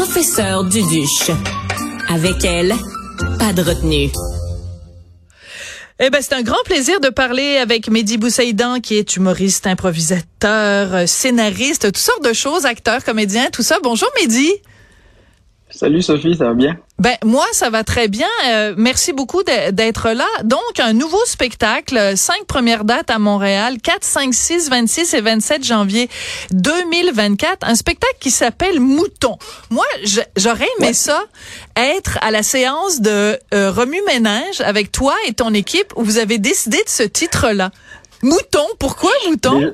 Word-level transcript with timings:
professeure 0.00 0.64
Duduche. 0.64 1.30
Avec 2.08 2.42
elle, 2.42 2.72
pas 3.38 3.52
de 3.52 3.60
retenue. 3.60 4.08
Eh 5.98 6.08
ben, 6.08 6.22
c'est 6.22 6.32
un 6.32 6.40
grand 6.40 6.62
plaisir 6.64 7.00
de 7.00 7.10
parler 7.10 7.58
avec 7.58 7.90
Mehdi 7.90 8.16
Boussaïdan, 8.16 8.80
qui 8.80 8.94
est 8.94 9.16
humoriste, 9.16 9.66
improvisateur, 9.66 11.06
scénariste, 11.06 11.82
toutes 11.84 11.98
sortes 11.98 12.24
de 12.24 12.32
choses, 12.32 12.64
acteur, 12.64 13.04
comédien, 13.04 13.50
tout 13.52 13.60
ça. 13.60 13.76
Bonjour 13.82 14.08
Mehdi. 14.18 14.50
Salut 15.68 16.00
Sophie, 16.00 16.34
ça 16.34 16.46
va 16.46 16.54
bien? 16.54 16.78
Ben 17.00 17.16
moi 17.24 17.46
ça 17.52 17.70
va 17.70 17.82
très 17.82 18.08
bien. 18.08 18.28
Euh, 18.46 18.74
merci 18.76 19.14
beaucoup 19.14 19.42
d'être 19.42 20.10
là. 20.10 20.26
Donc 20.44 20.78
un 20.78 20.92
nouveau 20.92 21.24
spectacle, 21.24 22.14
cinq 22.14 22.44
premières 22.46 22.84
dates 22.84 23.10
à 23.10 23.18
Montréal, 23.18 23.78
4, 23.82 24.04
5, 24.04 24.34
6, 24.34 24.68
26 24.68 25.14
et 25.14 25.20
27 25.22 25.64
janvier 25.64 26.10
2024, 26.50 27.66
un 27.66 27.74
spectacle 27.74 28.16
qui 28.20 28.30
s'appelle 28.30 28.80
Mouton. 28.80 29.38
Moi 29.70 29.86
j'aurais 30.36 30.68
aimé 30.78 30.92
ça 30.92 31.22
être 31.74 32.18
à 32.20 32.30
la 32.30 32.42
séance 32.42 33.00
de 33.00 33.38
euh, 33.54 33.70
remue 33.70 34.02
ménage 34.06 34.60
avec 34.60 34.92
toi 34.92 35.14
et 35.26 35.32
ton 35.32 35.54
équipe 35.54 35.94
où 35.96 36.04
vous 36.04 36.18
avez 36.18 36.36
décidé 36.36 36.76
de 36.84 36.90
ce 36.90 37.02
titre-là. 37.02 37.70
Mouton, 38.22 38.66
pourquoi 38.78 39.12
Mouton? 39.26 39.72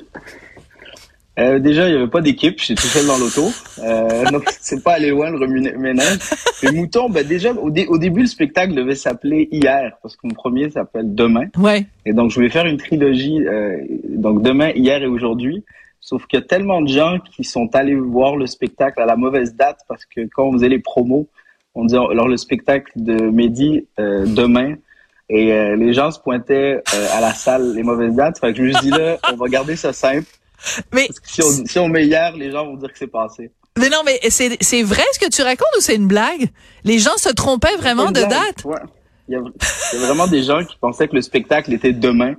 Euh, 1.39 1.59
déjà, 1.59 1.87
il 1.87 1.91
n'y 1.91 1.97
avait 1.97 2.09
pas 2.09 2.21
d'équipe, 2.21 2.59
j'étais 2.59 2.81
tout 2.81 2.87
seul 2.87 3.05
dans 3.05 3.17
l'auto. 3.17 3.51
Euh, 3.79 4.25
donc, 4.31 4.45
c'est 4.59 4.83
pas 4.83 4.93
aller 4.93 5.11
loin 5.11 5.29
le 5.29 5.37
remue-ménage. 5.37 6.17
Et 6.63 6.71
Mouton, 6.71 7.09
ben 7.09 7.25
déjà, 7.25 7.53
au, 7.53 7.69
au, 7.69 7.97
début, 7.97 8.21
le 8.21 8.27
spectacle 8.27 8.73
devait 8.73 8.95
s'appeler 8.95 9.47
Hier, 9.51 9.97
parce 10.01 10.15
que 10.15 10.25
mon 10.25 10.33
premier 10.33 10.71
s'appelle 10.71 11.13
Demain. 11.13 11.45
Ouais. 11.57 11.85
Et 12.05 12.13
donc, 12.13 12.31
je 12.31 12.35
voulais 12.35 12.49
faire 12.49 12.65
une 12.65 12.77
trilogie, 12.77 13.45
euh, 13.45 13.77
donc 14.09 14.41
Demain, 14.41 14.71
Hier 14.71 15.03
et 15.03 15.07
Aujourd'hui. 15.07 15.63
Sauf 15.99 16.25
qu'il 16.25 16.39
y 16.39 16.41
a 16.41 16.45
tellement 16.45 16.81
de 16.81 16.87
gens 16.87 17.19
qui 17.19 17.43
sont 17.43 17.69
allés 17.75 17.95
voir 17.95 18.35
le 18.35 18.47
spectacle 18.47 18.99
à 19.01 19.05
la 19.05 19.15
mauvaise 19.15 19.55
date, 19.55 19.79
parce 19.87 20.05
que 20.05 20.21
quand 20.33 20.45
on 20.45 20.53
faisait 20.53 20.69
les 20.69 20.79
promos, 20.79 21.27
on 21.75 21.85
disait 21.85 21.97
alors 21.97 22.27
le 22.27 22.37
spectacle 22.37 22.91
de 22.95 23.29
Mehdi 23.29 23.85
euh, 23.99 24.25
demain, 24.25 24.75
et 25.29 25.75
les 25.75 25.91
gens 25.91 26.09
se 26.09 26.21
pointaient 26.21 26.81
à 27.13 27.19
la 27.19 27.33
salle 27.33 27.75
les 27.75 27.83
mauvaises 27.83 28.15
dates. 28.15 28.39
Fait 28.39 28.53
que 28.53 28.59
je 28.59 28.63
me 28.63 28.71
suis 28.71 28.91
dit 28.91 28.97
là, 28.97 29.17
on 29.33 29.35
va 29.35 29.49
garder 29.49 29.75
ça 29.75 29.91
simple. 29.91 30.25
Mais 30.93 31.07
si 31.23 31.41
on, 31.43 31.65
si 31.65 31.79
on 31.79 31.87
met 31.87 32.05
hier, 32.05 32.35
les 32.35 32.51
gens 32.51 32.65
vont 32.65 32.75
dire 32.75 32.91
que 32.91 32.97
c'est 32.97 33.07
passé. 33.07 33.51
Mais 33.77 33.89
non, 33.89 34.01
mais 34.03 34.19
c'est, 34.29 34.57
c'est 34.59 34.81
vrai 34.81 35.03
ce 35.13 35.19
que 35.19 35.29
tu 35.29 35.43
racontes 35.43 35.67
ou 35.77 35.81
c'est 35.81 35.95
une 35.95 36.07
blague? 36.07 36.49
Les 36.83 36.97
gens 36.97 37.15
se 37.17 37.29
trompaient 37.29 37.75
vraiment 37.75 38.07
de 38.11 38.21
date? 38.21 38.65
Ouais. 38.65 38.79
Il, 39.29 39.33
y 39.33 39.35
a, 39.35 39.39
il 39.93 39.99
y 39.99 40.03
a 40.03 40.05
vraiment 40.07 40.25
des 40.25 40.41
gens 40.41 40.63
qui 40.65 40.75
pensaient 40.77 41.07
que 41.07 41.15
le 41.15 41.21
spectacle 41.21 41.71
était 41.73 41.93
demain 41.93 42.33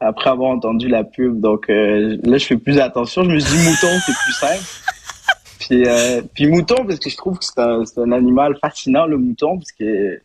après 0.00 0.30
avoir 0.30 0.50
entendu 0.50 0.88
la 0.88 1.04
pub. 1.04 1.40
Donc 1.40 1.70
euh, 1.70 2.16
là, 2.24 2.38
je 2.38 2.46
fais 2.46 2.56
plus 2.56 2.78
attention. 2.80 3.22
Je 3.22 3.30
me 3.30 3.38
suis 3.38 3.56
dit 3.56 3.68
mouton, 3.68 4.00
c'est 4.04 4.14
plus 4.14 4.32
simple. 4.32 4.64
Puis, 5.60 5.84
euh, 5.86 6.22
puis 6.34 6.46
mouton, 6.46 6.86
parce 6.86 6.98
que 6.98 7.10
je 7.10 7.16
trouve 7.18 7.38
que 7.38 7.44
c'est 7.44 7.60
un, 7.60 7.84
c'est 7.84 8.00
un 8.00 8.12
animal 8.12 8.56
fascinant, 8.62 9.04
le 9.04 9.18
mouton, 9.18 9.58
parce 9.58 9.72
que 9.72 10.18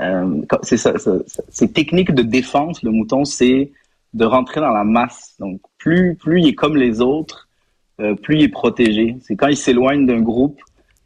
euh, 0.00 0.42
c'est 0.62 0.78
ça, 0.78 0.98
ça, 0.98 1.12
c'est 1.50 1.72
technique 1.74 2.12
de 2.12 2.22
défense. 2.22 2.82
Le 2.82 2.90
mouton, 2.90 3.26
c'est 3.26 3.70
de 4.14 4.24
rentrer 4.24 4.60
dans 4.60 4.72
la 4.72 4.84
masse. 4.84 5.34
Donc, 5.38 5.60
plus, 5.78 6.16
plus 6.16 6.40
il 6.40 6.48
est 6.48 6.54
comme 6.54 6.76
les 6.76 7.00
autres, 7.00 7.48
euh, 8.00 8.14
plus 8.14 8.36
il 8.36 8.42
est 8.42 8.48
protégé. 8.48 9.16
C'est 9.22 9.36
quand 9.36 9.48
il 9.48 9.56
s'éloigne 9.56 10.06
d'un 10.06 10.20
groupe, 10.20 10.60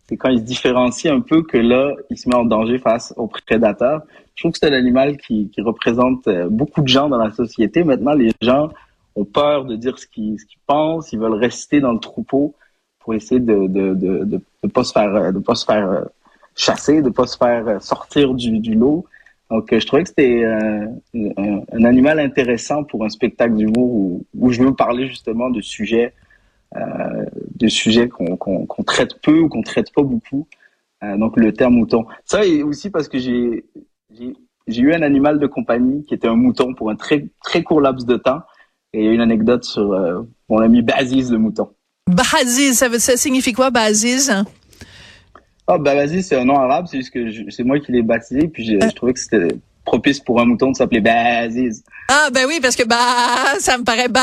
c'est 0.08 0.16
quand 0.16 0.30
il 0.30 0.38
se 0.38 0.44
différencie 0.44 1.12
un 1.12 1.20
peu 1.20 1.42
que 1.42 1.56
là, 1.58 1.94
il 2.10 2.18
se 2.18 2.28
met 2.28 2.34
en 2.34 2.44
danger 2.44 2.78
face 2.78 3.14
aux 3.16 3.26
prédateurs. 3.26 4.02
Je 4.34 4.42
trouve 4.42 4.52
que 4.52 4.58
c'est 4.58 4.68
un 4.68 4.72
animal 4.72 5.16
qui, 5.16 5.48
qui 5.50 5.60
représente 5.60 6.26
euh, 6.28 6.48
beaucoup 6.48 6.82
de 6.82 6.88
gens 6.88 7.08
dans 7.08 7.18
la 7.18 7.30
société. 7.30 7.84
Maintenant, 7.84 8.14
les 8.14 8.32
gens 8.40 8.70
ont 9.16 9.24
peur 9.24 9.64
de 9.64 9.76
dire 9.76 9.98
ce 9.98 10.06
qu'ils 10.06 10.36
pensent, 10.66 11.12
ils 11.12 11.18
veulent 11.18 11.34
rester 11.34 11.80
dans 11.80 11.92
le 11.92 12.00
troupeau 12.00 12.54
pour 12.98 13.14
essayer 13.14 13.40
de 13.40 13.66
de 13.66 13.94
de, 13.94 14.24
de, 14.24 14.40
de 14.62 14.68
pas 14.68 14.82
se 14.82 14.92
faire 14.92 15.32
de 15.32 15.38
pas 15.38 15.54
se 15.54 15.64
faire 15.64 15.88
euh, 15.88 16.04
chasser, 16.56 17.02
de 17.02 17.10
pas 17.10 17.26
se 17.26 17.36
faire 17.36 17.82
sortir 17.82 18.34
du, 18.34 18.58
du 18.58 18.74
lot. 18.74 19.06
Donc, 19.54 19.72
euh, 19.72 19.78
je 19.78 19.86
trouvais 19.86 20.02
que 20.02 20.08
c'était 20.08 20.42
euh, 20.42 20.84
un, 21.14 21.84
animal 21.84 22.18
intéressant 22.18 22.82
pour 22.82 23.04
un 23.04 23.08
spectacle 23.08 23.54
d'humour 23.54 23.88
où, 23.88 24.26
où 24.36 24.50
je 24.50 24.60
veux 24.60 24.74
parler 24.74 25.06
justement 25.06 25.48
de 25.48 25.60
sujets, 25.60 26.12
euh, 26.74 27.24
de 27.54 27.68
sujets 27.68 28.08
qu'on 28.08 28.66
traite 28.84 29.20
peu 29.22 29.38
ou 29.38 29.48
qu'on 29.48 29.62
traite 29.62 29.92
pas 29.94 30.02
beaucoup. 30.02 30.48
Donc, 31.02 31.36
le 31.36 31.52
terme 31.52 31.74
mouton. 31.74 32.06
Ça, 32.24 32.46
et 32.46 32.62
aussi 32.62 32.88
parce 32.88 33.08
que 33.08 33.18
j'ai 33.18 33.62
eu 34.68 34.92
un 34.94 35.02
animal 35.02 35.38
de 35.38 35.46
compagnie 35.46 36.02
qui 36.02 36.14
était 36.14 36.28
un 36.28 36.34
mouton 36.34 36.72
pour 36.72 36.88
un 36.90 36.96
très 36.96 37.26
très 37.44 37.62
court 37.62 37.82
laps 37.82 38.06
de 38.06 38.16
temps. 38.16 38.40
Et 38.94 39.00
il 39.00 39.04
y 39.04 39.08
a 39.08 39.12
une 39.12 39.20
anecdote 39.20 39.64
sur 39.64 39.94
mon 40.48 40.58
ami 40.58 40.80
Baziz 40.80 41.30
le 41.30 41.36
mouton. 41.36 41.68
Baziz, 42.08 42.78
ça, 42.78 42.88
ça 42.98 43.18
signifie 43.18 43.52
quoi, 43.52 43.70
Baziz? 43.70 44.32
Ah, 45.66 45.78
bah 45.78 45.94
vas-y, 45.94 46.22
c'est 46.22 46.36
un 46.36 46.44
nom 46.44 46.56
arabe, 46.56 46.86
c'est 46.90 46.98
juste 46.98 47.12
que 47.12 47.50
c'est 47.50 47.64
moi 47.64 47.80
qui 47.80 47.90
l'ai 47.92 48.02
baptisé, 48.02 48.48
puis 48.48 48.64
je, 48.64 48.72
je 48.72 48.94
trouvais 48.94 49.14
que 49.14 49.20
c'était 49.20 49.48
propice 49.84 50.20
pour 50.20 50.40
un 50.40 50.46
mouton 50.46 50.70
de 50.70 50.76
s'appeler 50.76 51.00
Baziz. 51.00 51.82
Ah 52.08 52.28
ben 52.32 52.46
oui 52.46 52.58
parce 52.60 52.76
que 52.76 52.82
bah 52.82 52.96
ça 53.60 53.78
me 53.78 53.84
paraît 53.84 54.08
ben 54.08 54.22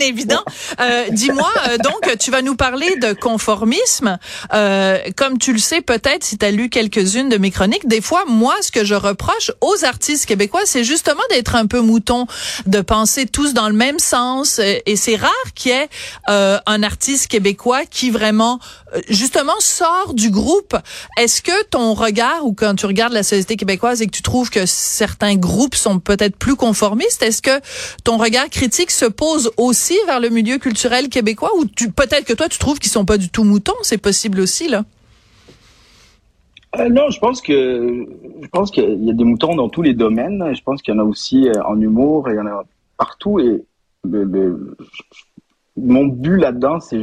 évident. 0.00 0.42
Euh, 0.80 1.06
Dis-moi 1.10 1.50
euh, 1.68 1.78
donc 1.78 2.18
tu 2.18 2.30
vas 2.30 2.42
nous 2.42 2.54
parler 2.54 2.96
de 2.96 3.12
conformisme. 3.12 4.18
Euh, 4.52 4.98
comme 5.16 5.38
tu 5.38 5.52
le 5.52 5.58
sais 5.58 5.80
peut-être 5.80 6.24
si 6.24 6.36
tu 6.36 6.44
as 6.44 6.50
lu 6.50 6.68
quelques-unes 6.68 7.28
de 7.28 7.38
mes 7.38 7.50
chroniques, 7.50 7.88
des 7.88 8.02
fois 8.02 8.24
moi 8.26 8.54
ce 8.60 8.70
que 8.70 8.84
je 8.84 8.94
reproche 8.94 9.52
aux 9.62 9.84
artistes 9.84 10.26
québécois 10.26 10.60
c'est 10.64 10.84
justement 10.84 11.22
d'être 11.30 11.54
un 11.54 11.66
peu 11.66 11.80
mouton, 11.80 12.26
de 12.66 12.80
penser 12.80 13.26
tous 13.26 13.54
dans 13.54 13.68
le 13.68 13.74
même 13.74 13.98
sens 13.98 14.58
et 14.58 14.96
c'est 14.96 15.16
rare 15.16 15.30
qu'il 15.54 15.72
y 15.72 15.74
ait 15.74 15.88
un 16.26 16.82
artiste 16.82 17.28
québécois 17.28 17.84
qui 17.90 18.10
vraiment 18.10 18.58
justement 19.08 19.58
sort 19.60 20.14
du 20.14 20.30
groupe. 20.30 20.76
Est-ce 21.18 21.42
que 21.42 21.64
ton 21.64 21.94
regard 21.94 22.44
ou 22.44 22.52
quand 22.52 22.74
tu 22.74 22.86
regardes 22.86 23.12
la 23.12 23.22
société 23.22 23.56
québécoise 23.56 24.02
et 24.02 24.06
que 24.06 24.12
tu 24.12 24.22
trouves 24.22 24.50
que 24.50 24.66
certains 24.94 25.36
groupes 25.36 25.74
sont 25.74 25.98
peut-être 25.98 26.36
plus 26.36 26.56
conformistes 26.56 27.22
est-ce 27.22 27.42
que 27.42 27.60
ton 28.04 28.16
regard 28.16 28.48
critique 28.48 28.90
se 28.90 29.04
pose 29.04 29.50
aussi 29.56 29.96
vers 30.06 30.20
le 30.20 30.28
milieu 30.28 30.58
culturel 30.58 31.08
québécois 31.08 31.50
ou 31.58 31.64
peut-être 31.64 32.24
que 32.24 32.32
toi 32.32 32.48
tu 32.48 32.58
trouves 32.58 32.78
qu'ils 32.78 32.92
sont 32.92 33.04
pas 33.04 33.18
du 33.18 33.28
tout 33.28 33.44
moutons, 33.44 33.74
c'est 33.82 33.98
possible 33.98 34.40
aussi 34.40 34.68
là? 34.68 34.84
Euh, 36.78 36.88
non, 36.88 37.08
je 37.10 37.20
pense 37.20 37.40
que 37.40 38.06
je 38.42 38.48
pense 38.48 38.70
qu'il 38.70 39.04
y 39.04 39.10
a 39.10 39.12
des 39.12 39.24
moutons 39.24 39.54
dans 39.54 39.68
tous 39.68 39.82
les 39.82 39.94
domaines. 39.94 40.54
Je 40.54 40.62
pense 40.62 40.82
qu'il 40.82 40.92
y 40.92 40.96
en 40.96 41.00
a 41.00 41.04
aussi 41.04 41.48
euh, 41.48 41.62
en 41.64 41.80
humour, 41.80 42.28
il 42.30 42.36
y 42.36 42.40
en 42.40 42.46
a 42.46 42.64
partout. 42.96 43.38
Et 43.38 43.62
le, 44.02 44.76
mon 45.76 46.06
but 46.06 46.36
là-dedans, 46.36 46.80
c'est 46.80 47.00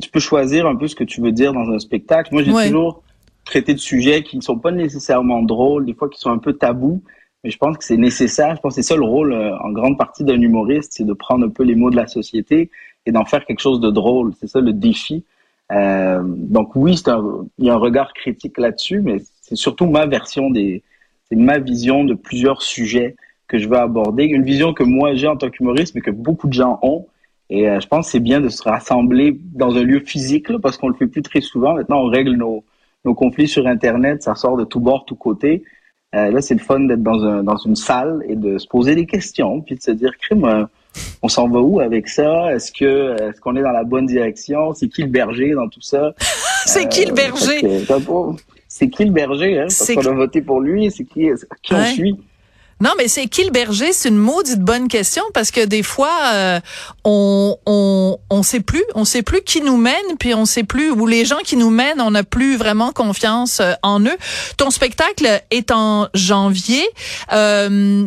tu 0.00 0.10
peux 0.10 0.20
choisir 0.20 0.66
un 0.66 0.74
peu 0.74 0.88
ce 0.88 0.96
que 0.96 1.04
tu 1.04 1.20
veux 1.20 1.30
dire 1.30 1.52
dans 1.52 1.70
un 1.70 1.78
spectacle. 1.78 2.30
Moi, 2.32 2.42
j'ai 2.42 2.50
toujours 2.68 3.02
traité 3.44 3.74
de 3.74 3.78
sujets 3.78 4.22
qui 4.22 4.36
ne 4.36 4.42
sont 4.42 4.58
pas 4.58 4.72
nécessairement 4.72 5.42
drôles, 5.42 5.86
des 5.86 5.94
fois 5.94 6.08
qui 6.08 6.18
sont 6.18 6.30
un 6.30 6.38
peu 6.38 6.54
tabous, 6.54 7.02
mais 7.44 7.50
je 7.50 7.58
pense 7.58 7.76
que 7.76 7.84
c'est 7.84 7.98
nécessaire. 7.98 8.56
Je 8.56 8.60
pense 8.60 8.74
que 8.74 8.82
c'est 8.82 8.88
ça 8.88 8.96
le 8.96 9.04
rôle 9.04 9.32
euh, 9.34 9.56
en 9.58 9.70
grande 9.70 9.98
partie 9.98 10.24
d'un 10.24 10.40
humoriste, 10.40 10.94
c'est 10.94 11.04
de 11.04 11.12
prendre 11.12 11.46
un 11.46 11.50
peu 11.50 11.62
les 11.62 11.74
mots 11.74 11.90
de 11.90 11.96
la 11.96 12.06
société 12.06 12.70
et 13.04 13.12
d'en 13.12 13.26
faire 13.26 13.44
quelque 13.44 13.60
chose 13.60 13.80
de 13.80 13.90
drôle. 13.90 14.32
C'est 14.40 14.46
ça 14.46 14.60
le 14.60 14.72
défi. 14.72 15.24
Euh, 15.70 16.22
donc 16.24 16.74
oui, 16.74 17.00
un, 17.06 17.46
il 17.58 17.66
y 17.66 17.70
a 17.70 17.74
un 17.74 17.78
regard 17.78 18.14
critique 18.14 18.58
là-dessus, 18.58 19.02
mais 19.02 19.18
c'est 19.42 19.56
surtout 19.56 19.86
ma 19.86 20.06
version 20.06 20.50
des, 20.50 20.82
c'est 21.28 21.36
ma 21.36 21.58
vision 21.58 22.04
de 22.04 22.14
plusieurs 22.14 22.62
sujets 22.62 23.14
que 23.46 23.58
je 23.58 23.68
veux 23.68 23.76
aborder. 23.78 24.24
Une 24.24 24.44
vision 24.44 24.72
que 24.72 24.82
moi 24.82 25.14
j'ai 25.14 25.26
en 25.26 25.36
tant 25.36 25.50
qu'humoriste, 25.50 25.94
mais 25.94 26.00
que 26.00 26.10
beaucoup 26.10 26.48
de 26.48 26.54
gens 26.54 26.78
ont. 26.82 27.06
Et 27.50 27.68
euh, 27.68 27.78
je 27.78 27.86
pense 27.86 28.06
que 28.06 28.12
c'est 28.12 28.20
bien 28.20 28.40
de 28.40 28.48
se 28.48 28.62
rassembler 28.62 29.38
dans 29.52 29.76
un 29.76 29.82
lieu 29.82 30.00
physique, 30.00 30.48
là, 30.48 30.58
parce 30.58 30.78
qu'on 30.78 30.88
le 30.88 30.94
fait 30.94 31.06
plus 31.06 31.20
très 31.20 31.42
souvent. 31.42 31.74
Maintenant, 31.74 32.00
on 32.00 32.06
règle 32.06 32.32
nos, 32.36 32.64
nos 33.04 33.14
conflits 33.14 33.48
sur 33.48 33.66
Internet, 33.66 34.22
ça 34.22 34.34
sort 34.34 34.56
de 34.56 34.64
tous 34.64 34.80
bords, 34.80 35.04
tous 35.04 35.14
côtés. 35.14 35.62
Euh, 36.14 36.30
là, 36.30 36.40
c'est 36.40 36.54
le 36.54 36.60
fun 36.60 36.80
d'être 36.80 37.02
dans, 37.02 37.24
un, 37.24 37.42
dans 37.42 37.56
une 37.56 37.76
salle 37.76 38.24
et 38.28 38.36
de 38.36 38.58
se 38.58 38.66
poser 38.66 38.94
des 38.94 39.06
questions, 39.06 39.60
puis 39.60 39.74
de 39.74 39.82
se 39.82 39.90
dire, 39.90 40.12
crime, 40.18 40.44
euh, 40.44 40.64
on 41.22 41.28
s'en 41.28 41.48
va 41.48 41.60
où 41.60 41.80
avec 41.80 42.08
ça? 42.08 42.54
Est-ce 42.54 42.70
que 42.70 43.16
est-ce 43.20 43.40
qu'on 43.40 43.56
est 43.56 43.62
dans 43.62 43.72
la 43.72 43.84
bonne 43.84 44.06
direction? 44.06 44.72
C'est 44.74 44.88
qui 44.88 45.02
le 45.02 45.08
berger 45.08 45.52
dans 45.52 45.68
tout 45.68 45.80
ça? 45.80 46.14
C'est 46.66 46.88
qui 46.88 47.04
le 47.04 47.10
euh, 47.10 47.14
berger? 47.14 47.84
C'est 48.68 48.88
qui 48.88 49.04
le 49.04 49.10
berger 49.10 49.58
hein, 49.58 49.66
Parce 49.66 49.92
qu'on 49.92 50.06
a 50.06 50.14
voté 50.14 50.40
pour 50.40 50.60
lui. 50.60 50.90
C'est 50.90 51.04
qui, 51.04 51.28
qui 51.62 51.74
on 51.74 51.84
suit? 51.84 52.16
Non, 52.80 52.90
mais 52.98 53.08
c'est 53.08 53.26
qui 53.26 53.44
le 53.44 53.50
berger? 53.50 53.92
C'est 53.92 54.08
une 54.08 54.18
maudite 54.18 54.60
bonne 54.60 54.88
question 54.88 55.22
parce 55.32 55.50
que 55.50 55.64
des 55.64 55.82
fois, 55.82 56.12
euh, 56.32 56.60
on, 57.04 57.56
on, 57.66 58.18
on 58.30 58.42
sait 58.42 58.60
plus, 58.60 58.84
on 58.94 59.04
sait 59.04 59.22
plus 59.22 59.42
qui 59.42 59.60
nous 59.60 59.76
mène, 59.76 60.18
puis 60.18 60.34
on 60.34 60.44
sait 60.44 60.64
plus, 60.64 60.90
où 60.90 61.06
les 61.06 61.24
gens 61.24 61.38
qui 61.44 61.56
nous 61.56 61.70
mènent, 61.70 62.00
on 62.00 62.10
n'a 62.10 62.24
plus 62.24 62.56
vraiment 62.56 62.92
confiance 62.92 63.60
euh, 63.60 63.72
en 63.82 64.00
eux. 64.00 64.16
Ton 64.56 64.70
spectacle 64.70 65.42
est 65.50 65.70
en 65.70 66.08
janvier. 66.14 66.84
Euh, 67.32 68.06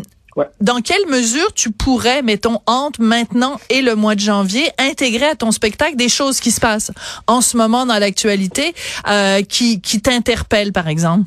Dans 0.62 0.82
quelle 0.82 1.08
mesure 1.08 1.52
tu 1.54 1.72
pourrais, 1.72 2.22
mettons, 2.22 2.60
entre 2.68 3.02
maintenant 3.02 3.60
et 3.70 3.82
le 3.82 3.96
mois 3.96 4.14
de 4.14 4.20
janvier, 4.20 4.70
intégrer 4.78 5.30
à 5.30 5.36
ton 5.36 5.52
spectacle 5.52 5.96
des 5.96 6.10
choses 6.10 6.40
qui 6.40 6.52
se 6.52 6.60
passent 6.60 6.92
en 7.26 7.42
ce 7.42 7.58
moment 7.58 7.88
dans 7.88 7.98
l'actualité, 7.98 8.76
euh, 9.08 9.42
qui, 9.42 9.82
qui 9.82 10.00
t'interpellent, 10.00 10.74
par 10.74 10.88
exemple? 10.88 11.26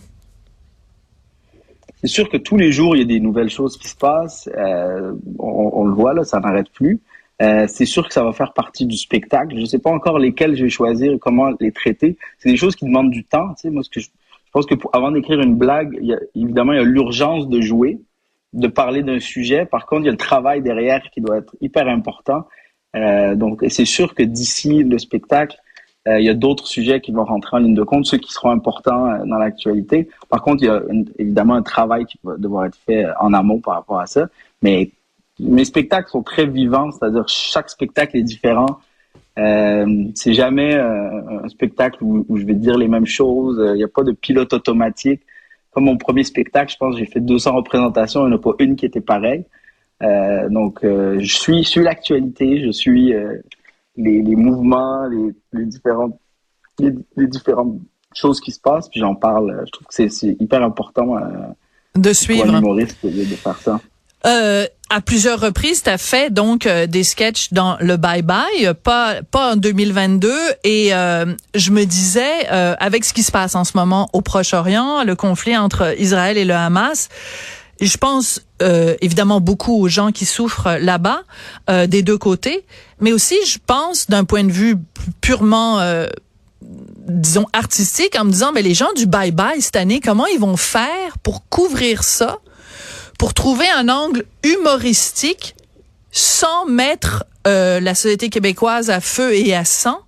C'est 2.00 2.08
sûr 2.08 2.28
que 2.30 2.38
tous 2.38 2.56
les 2.56 2.72
jours, 2.72 2.96
il 2.96 3.00
y 3.00 3.02
a 3.02 3.06
des 3.06 3.20
nouvelles 3.20 3.50
choses 3.50 3.76
qui 3.76 3.88
se 3.88 3.96
passent. 3.96 4.48
Euh, 4.56 5.12
on, 5.38 5.70
on, 5.74 5.84
le 5.84 5.92
voit, 5.92 6.14
là, 6.14 6.24
ça 6.24 6.40
n'arrête 6.40 6.70
plus. 6.70 7.00
Euh, 7.42 7.66
c'est 7.68 7.84
sûr 7.84 8.06
que 8.08 8.14
ça 8.14 8.24
va 8.24 8.32
faire 8.32 8.54
partie 8.54 8.86
du 8.86 8.96
spectacle. 8.96 9.54
Je 9.54 9.60
ne 9.60 9.66
sais 9.66 9.78
pas 9.78 9.90
encore 9.90 10.18
lesquels 10.18 10.56
je 10.56 10.64
vais 10.64 10.70
choisir 10.70 11.12
et 11.12 11.18
comment 11.18 11.50
les 11.60 11.72
traiter. 11.72 12.16
C'est 12.38 12.50
des 12.50 12.56
choses 12.56 12.74
qui 12.74 12.86
demandent 12.86 13.10
du 13.10 13.24
temps. 13.24 13.48
Tu 13.54 13.62
sais, 13.62 13.70
moi, 13.70 13.82
ce 13.82 13.90
que 13.90 14.00
je, 14.00 14.06
je 14.06 14.50
pense 14.52 14.66
que 14.66 14.74
pour, 14.74 14.90
avant 14.94 15.10
d'écrire 15.10 15.40
une 15.40 15.56
blague, 15.56 15.96
il 16.00 16.08
y 16.08 16.14
a, 16.14 16.18
évidemment, 16.34 16.72
il 16.72 16.76
y 16.76 16.80
a 16.80 16.84
l'urgence 16.84 17.48
de 17.48 17.60
jouer, 17.60 18.00
de 18.54 18.66
parler 18.66 19.02
d'un 19.02 19.20
sujet. 19.20 19.66
Par 19.66 19.86
contre, 19.86 20.02
il 20.02 20.06
y 20.06 20.08
a 20.08 20.12
le 20.12 20.16
travail 20.16 20.62
derrière 20.62 21.02
qui 21.10 21.20
doit 21.20 21.38
être 21.38 21.54
hyper 21.60 21.86
important. 21.86 22.46
Euh, 22.96 23.34
donc, 23.36 23.62
c'est 23.68 23.84
sûr 23.84 24.14
que 24.14 24.22
d'ici 24.22 24.82
le 24.84 24.98
spectacle, 24.98 25.56
il 26.06 26.24
y 26.24 26.28
a 26.28 26.34
d'autres 26.34 26.66
sujets 26.66 27.00
qui 27.00 27.12
vont 27.12 27.24
rentrer 27.24 27.56
en 27.56 27.60
ligne 27.60 27.74
de 27.74 27.82
compte, 27.82 28.06
ceux 28.06 28.18
qui 28.18 28.32
seront 28.32 28.50
importants 28.50 29.06
euh, 29.06 29.24
dans 29.26 29.36
l'actualité. 29.36 30.08
Par 30.28 30.42
contre, 30.42 30.62
il 30.62 30.66
y 30.66 30.70
a 30.70 30.82
évidemment 31.18 31.54
un 31.54 31.62
travail 31.62 32.06
qui 32.06 32.18
va 32.24 32.36
devoir 32.36 32.64
être 32.66 32.78
fait 32.86 33.04
en 33.20 33.32
amont 33.34 33.60
par 33.60 33.74
rapport 33.74 34.00
à 34.00 34.06
ça. 34.06 34.28
Mais 34.62 34.90
mes 35.38 35.64
spectacles 35.64 36.10
sont 36.10 36.22
très 36.22 36.46
vivants, 36.46 36.90
c'est-à-dire 36.90 37.28
chaque 37.28 37.70
spectacle 37.70 38.16
est 38.16 38.22
différent. 38.22 38.80
Euh, 39.38 40.04
c'est 40.14 40.34
jamais 40.34 40.74
euh, 40.74 41.44
un 41.44 41.48
spectacle 41.48 42.02
où, 42.02 42.24
je 42.36 42.44
vais 42.44 42.54
dire 42.54 42.76
les 42.76 42.88
mêmes 42.88 43.06
choses. 43.06 43.60
Il 43.74 43.76
n'y 43.76 43.84
a 43.84 43.88
pas 43.88 44.02
de 44.02 44.12
pilote 44.12 44.52
automatique. 44.52 45.20
Comme 45.70 45.84
mon 45.84 45.96
premier 45.96 46.24
spectacle, 46.24 46.72
je 46.72 46.78
pense 46.78 46.96
j'ai 46.96 47.06
fait 47.06 47.20
200 47.20 47.54
représentations, 47.54 48.22
il 48.22 48.30
n'y 48.30 48.34
en 48.34 48.36
a 48.36 48.40
pas 48.40 48.54
une 48.58 48.74
qui 48.74 48.86
était 48.86 49.00
pareille. 49.00 49.44
Euh, 50.02 50.48
donc, 50.48 50.82
euh, 50.84 51.18
je 51.20 51.36
suis, 51.36 51.64
suis 51.64 51.82
l'actualité, 51.82 52.62
je 52.64 52.70
suis 52.70 53.12
euh, 53.12 53.36
les, 53.96 54.22
les, 54.22 54.36
mouvements, 54.36 55.06
les, 55.06 55.34
les 55.52 55.66
différentes, 55.66 56.18
les, 56.78 56.92
les, 57.16 57.26
différentes 57.26 57.80
choses 58.14 58.40
qui 58.40 58.52
se 58.52 58.60
passent, 58.60 58.88
puis 58.88 59.00
j'en 59.00 59.14
parle. 59.14 59.62
Je 59.66 59.70
trouve 59.70 59.86
que 59.86 60.08
c'est 60.08 60.36
hyper 60.40 60.62
important 60.62 61.16
de 61.94 62.12
suivre. 62.12 62.44
Pour 62.44 62.54
un 62.54 62.58
humoriste 62.58 63.04
de, 63.04 63.10
de 63.10 63.36
faire 63.36 63.58
ça. 63.58 63.80
Euh, 64.26 64.66
à 64.90 65.00
plusieurs 65.00 65.40
reprises, 65.40 65.82
tu 65.84 65.88
as 65.88 65.98
fait 65.98 66.32
donc 66.32 66.66
euh, 66.66 66.86
des 66.86 67.04
sketchs 67.04 67.52
dans 67.52 67.78
le 67.80 67.96
Bye 67.96 68.22
Bye, 68.22 68.74
pas 68.82 69.22
pas 69.22 69.52
en 69.52 69.56
2022 69.56 70.30
et 70.64 70.92
euh, 70.92 71.26
je 71.54 71.70
me 71.70 71.84
disais 71.84 72.50
euh, 72.52 72.74
avec 72.80 73.04
ce 73.04 73.14
qui 73.14 73.22
se 73.22 73.32
passe 73.32 73.54
en 73.54 73.64
ce 73.64 73.76
moment 73.76 74.10
au 74.12 74.20
Proche-Orient, 74.20 75.04
le 75.04 75.14
conflit 75.14 75.56
entre 75.56 75.94
Israël 75.98 76.36
et 76.36 76.44
le 76.44 76.54
Hamas, 76.54 77.08
je 77.86 77.96
pense 77.96 78.42
euh, 78.62 78.96
évidemment 79.00 79.40
beaucoup 79.40 79.80
aux 79.80 79.88
gens 79.88 80.12
qui 80.12 80.26
souffrent 80.26 80.76
là-bas 80.78 81.22
des 81.86 82.02
deux 82.02 82.18
côtés, 82.18 82.64
mais 83.00 83.12
aussi 83.12 83.36
je 83.46 83.58
pense 83.64 84.08
d'un 84.08 84.24
point 84.24 84.44
de 84.44 84.52
vue 84.52 84.76
purement 85.20 85.80
disons 87.10 87.46
artistique 87.52 88.16
en 88.18 88.24
me 88.24 88.30
disant 88.30 88.52
mais 88.52 88.62
les 88.62 88.74
gens 88.74 88.92
du 88.94 89.06
Bye 89.06 89.32
Bye 89.32 89.60
cette 89.60 89.76
année, 89.76 90.00
comment 90.00 90.26
ils 90.26 90.40
vont 90.40 90.56
faire 90.56 91.18
pour 91.22 91.48
couvrir 91.48 92.04
ça 92.04 92.38
pour 93.18 93.34
trouver 93.34 93.68
un 93.68 93.90
angle 93.90 94.24
humoristique 94.44 95.54
sans 96.10 96.64
mettre 96.66 97.24
euh, 97.46 97.78
la 97.78 97.94
société 97.94 98.30
québécoise 98.30 98.88
à 98.88 99.00
feu 99.00 99.34
et 99.34 99.54
à 99.54 99.64
sang? 99.64 100.00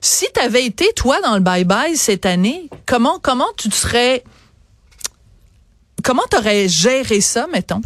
Si 0.00 0.26
tu 0.34 0.40
avais 0.40 0.66
été 0.66 0.92
toi 0.94 1.20
dans 1.22 1.34
le 1.34 1.40
bye 1.40 1.64
bye 1.64 1.96
cette 1.96 2.26
année, 2.26 2.68
comment 2.86 3.18
comment 3.20 3.48
tu 3.56 3.68
te 3.68 3.74
serais 3.74 4.24
comment 6.02 6.22
t'aurais 6.30 6.68
géré 6.68 7.20
ça 7.20 7.46
mettons? 7.52 7.82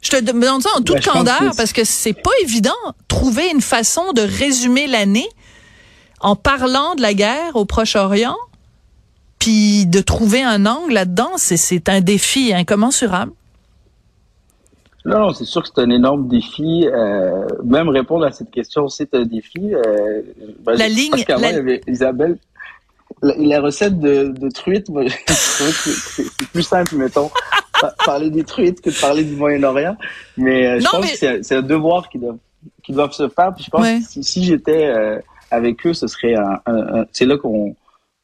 Je 0.00 0.10
te 0.10 0.20
demande 0.22 0.62
ça 0.62 0.70
en 0.76 0.82
toute 0.82 1.04
ben, 1.04 1.12
candeur 1.12 1.52
parce 1.56 1.72
que 1.72 1.84
c'est 1.84 2.12
pas 2.12 2.30
évident 2.42 2.70
trouver 3.08 3.50
une 3.52 3.60
façon 3.60 4.12
de 4.12 4.20
résumer 4.20 4.86
l'année 4.86 5.28
en 6.20 6.36
parlant 6.36 6.94
de 6.94 7.02
la 7.02 7.14
guerre 7.14 7.56
au 7.56 7.64
Proche-Orient 7.64 8.36
puis 9.38 9.86
de 9.86 10.00
trouver 10.00 10.42
un 10.42 10.66
angle 10.66 10.92
là-dedans, 10.92 11.30
c'est 11.36 11.88
un 11.88 12.00
défi 12.00 12.52
incommensurable. 12.52 13.32
Non, 15.04 15.20
non 15.20 15.32
c'est 15.32 15.44
sûr 15.44 15.62
que 15.62 15.68
c'est 15.74 15.80
un 15.80 15.90
énorme 15.90 16.28
défi. 16.28 16.86
Euh, 16.86 17.46
même 17.64 17.88
répondre 17.88 18.24
à 18.26 18.32
cette 18.32 18.50
question, 18.50 18.88
c'est 18.88 19.14
un 19.14 19.24
défi. 19.24 19.74
Euh, 19.74 20.22
ben, 20.64 20.74
la 20.74 20.88
ligne. 20.88 21.12
La... 21.28 21.36
il 21.36 21.54
y 21.54 21.58
avait 21.58 21.80
Isabelle. 21.86 22.38
La, 23.22 23.34
la 23.36 23.60
recette 23.60 23.98
de, 23.98 24.28
de 24.28 24.48
truite, 24.50 24.88
moi, 24.88 25.04
c'est 25.28 26.48
plus 26.52 26.62
simple, 26.62 26.96
mettons, 26.96 27.30
parler 28.04 28.30
des 28.30 28.44
truites 28.44 28.80
que 28.80 28.90
de 28.90 29.00
parler 29.00 29.24
du 29.24 29.34
Moyen-Orient. 29.34 29.96
Mais 30.36 30.66
euh, 30.66 30.78
je 30.80 30.84
non, 30.84 30.90
pense 30.92 31.22
mais... 31.22 31.38
que 31.38 31.42
c'est 31.42 31.56
un 31.56 31.62
devoir 31.62 32.08
qui 32.08 32.18
doit 32.18 32.36
qui 32.82 32.92
doivent 32.92 33.12
se 33.12 33.28
faire. 33.28 33.54
Puis 33.54 33.64
je 33.64 33.70
pense 33.70 33.82
ouais. 33.82 34.00
que 34.00 34.04
si, 34.04 34.22
si 34.22 34.44
j'étais 34.44 34.86
euh, 34.86 35.18
avec 35.50 35.86
eux, 35.86 35.94
ce 35.94 36.06
serait 36.06 36.34
un, 36.34 36.60
un, 36.66 37.00
un 37.00 37.06
c'est 37.12 37.26
là 37.26 37.36
qu'on 37.36 37.74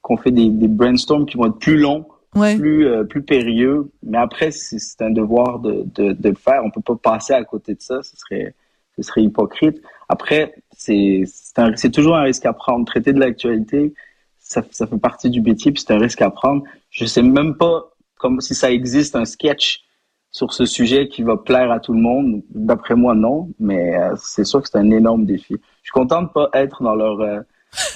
qu'on 0.02 0.16
fait 0.16 0.30
des, 0.30 0.48
des 0.50 0.68
brainstorms 0.68 1.26
qui 1.26 1.36
vont 1.36 1.46
être 1.46 1.58
plus 1.58 1.78
longs 1.78 2.06
ouais. 2.34 2.56
plus 2.56 2.86
euh, 2.86 3.04
plus 3.04 3.22
périlleux. 3.22 3.90
Mais 4.02 4.18
après, 4.18 4.50
c'est 4.50 5.02
un 5.02 5.10
devoir 5.10 5.58
de, 5.60 5.84
de, 5.94 6.12
de, 6.12 6.28
le 6.28 6.34
faire. 6.34 6.62
On 6.64 6.70
peut 6.70 6.80
pas 6.80 6.96
passer 7.12 7.32
à 7.32 7.44
côté 7.44 7.74
de 7.74 7.80
ça. 7.82 8.02
Ce 8.02 8.16
serait 8.16 8.54
ce 8.96 9.02
serait 9.02 9.22
hypocrite. 9.22 9.82
Après, 10.08 10.54
c'est 10.76 11.24
toujours 11.92 12.16
un 12.16 12.22
risque 12.22 12.46
à 12.46 12.52
prendre. 12.52 12.84
Traiter 12.84 13.12
de 13.12 13.18
l'actualité, 13.18 13.92
ça, 14.62 14.86
fait 14.86 14.98
partie 14.98 15.30
du 15.30 15.40
métier, 15.40 15.72
puis 15.72 15.82
c'est 15.86 15.92
un 15.92 15.98
risque 15.98 16.22
à 16.22 16.30
prendre. 16.30 16.62
Je 16.90 17.04
sais 17.04 17.22
même 17.22 17.56
pas 17.56 17.90
comme 18.16 18.40
si 18.40 18.54
ça 18.54 18.70
existe 18.70 19.16
un 19.16 19.24
sketch 19.24 19.82
sur 20.30 20.52
ce 20.52 20.66
sujet 20.66 21.08
qui 21.08 21.22
va 21.22 21.36
plaire 21.36 21.70
à 21.70 21.80
tout 21.80 21.92
le 21.92 22.00
monde. 22.00 22.42
D'après 22.50 22.94
moi, 22.94 23.14
non. 23.14 23.50
Mais 23.60 23.96
euh, 23.96 24.14
c'est 24.20 24.44
sûr 24.44 24.62
que 24.62 24.68
c'est 24.68 24.78
un 24.78 24.90
énorme 24.90 25.26
défi. 25.26 25.54
Je 25.54 25.90
suis 25.90 25.92
content 25.92 26.22
de 26.22 26.28
pas 26.28 26.48
être 26.54 26.82
dans 26.82 26.94
leur 26.94 27.20
euh, 27.20 27.40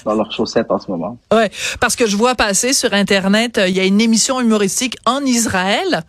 dans 0.05 0.13
leurs 0.13 0.31
chaussettes 0.31 0.71
en 0.71 0.79
ce 0.79 0.89
moment. 0.89 1.17
Ouais, 1.31 1.49
parce 1.79 1.95
que 1.95 2.05
je 2.05 2.15
vois 2.15 2.35
passer 2.35 2.73
sur 2.73 2.93
internet, 2.93 3.57
euh, 3.57 3.67
il 3.67 3.75
y 3.75 3.79
a 3.79 3.85
une 3.85 4.01
émission 4.01 4.39
humoristique 4.39 4.97
en 5.05 5.21
Israël. 5.21 6.03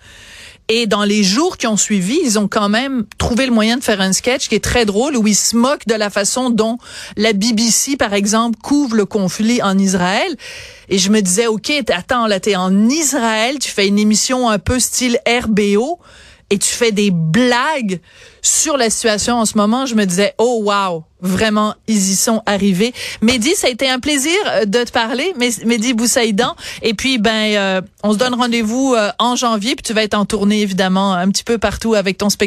Et 0.72 0.86
dans 0.86 1.02
les 1.02 1.24
jours 1.24 1.56
qui 1.56 1.66
ont 1.66 1.76
suivi, 1.76 2.20
ils 2.22 2.38
ont 2.38 2.46
quand 2.46 2.68
même 2.68 3.04
trouvé 3.18 3.44
le 3.44 3.50
moyen 3.50 3.76
de 3.76 3.82
faire 3.82 4.00
un 4.00 4.12
sketch 4.12 4.48
qui 4.48 4.54
est 4.54 4.62
très 4.62 4.84
drôle 4.84 5.16
où 5.16 5.26
ils 5.26 5.34
se 5.34 5.56
moquent 5.56 5.88
de 5.88 5.96
la 5.96 6.10
façon 6.10 6.48
dont 6.48 6.78
la 7.16 7.32
BBC, 7.32 7.96
par 7.96 8.14
exemple, 8.14 8.56
couvre 8.62 8.94
le 8.94 9.04
conflit 9.04 9.60
en 9.62 9.76
Israël. 9.76 10.36
Et 10.88 10.98
je 10.98 11.10
me 11.10 11.22
disais, 11.22 11.48
OK, 11.48 11.72
attends, 11.88 12.28
là, 12.28 12.38
t'es 12.38 12.54
en 12.54 12.88
Israël, 12.88 13.58
tu 13.58 13.68
fais 13.68 13.88
une 13.88 13.98
émission 13.98 14.48
un 14.48 14.60
peu 14.60 14.78
style 14.78 15.18
RBO 15.26 15.98
et 16.50 16.58
tu 16.58 16.68
fais 16.68 16.92
des 16.92 17.10
blagues 17.10 18.00
sur 18.42 18.76
la 18.76 18.90
situation 18.90 19.36
en 19.36 19.44
ce 19.44 19.56
moment, 19.56 19.86
je 19.86 19.94
me 19.94 20.04
disais, 20.04 20.34
oh 20.38 20.62
wow, 20.64 21.04
vraiment, 21.20 21.74
ils 21.86 22.10
y 22.10 22.16
sont 22.16 22.42
arrivés. 22.46 22.92
Mehdi, 23.20 23.54
ça 23.54 23.66
a 23.66 23.70
été 23.70 23.88
un 23.88 24.00
plaisir 24.00 24.32
euh, 24.46 24.64
de 24.64 24.82
te 24.82 24.90
parler, 24.90 25.34
Mehdi 25.36 25.94
Boussaïdan. 25.94 26.56
Et 26.82 26.94
puis, 26.94 27.18
ben, 27.18 27.54
euh, 27.56 27.80
on 28.02 28.12
se 28.12 28.18
donne 28.18 28.34
rendez-vous 28.34 28.94
euh, 28.96 29.10
en 29.18 29.36
janvier, 29.36 29.76
puis 29.76 29.82
tu 29.82 29.92
vas 29.92 30.02
être 30.02 30.14
en 30.14 30.24
tournée, 30.24 30.62
évidemment, 30.62 31.12
un 31.12 31.28
petit 31.28 31.44
peu 31.44 31.58
partout 31.58 31.94
avec 31.94 32.18
ton 32.18 32.30
spectacle. 32.30 32.40